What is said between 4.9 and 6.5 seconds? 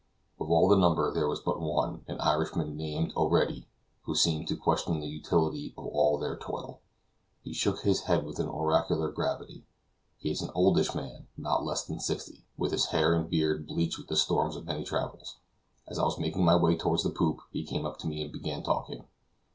the utility of all their